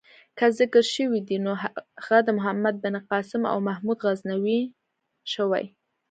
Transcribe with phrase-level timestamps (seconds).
[0.37, 1.51] که ذکر شوی دی نو
[2.03, 4.59] هغه د محمد بن قاسم او محمود غزنوي
[5.33, 5.65] شوی.